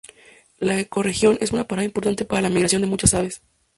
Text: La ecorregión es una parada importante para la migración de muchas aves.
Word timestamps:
La 0.57 0.79
ecorregión 0.79 1.37
es 1.41 1.51
una 1.51 1.65
parada 1.65 1.85
importante 1.85 2.25
para 2.25 2.41
la 2.41 2.49
migración 2.49 2.81
de 2.81 2.87
muchas 2.87 3.13
aves. 3.13 3.43